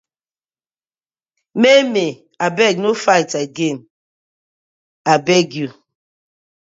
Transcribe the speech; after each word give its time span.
Maymay 1.61 2.11
abeg 2.45 2.75
no 2.81 2.91
fight 3.03 3.31
again 3.43 3.77
abeg 5.13 5.47
yu. 5.59 5.67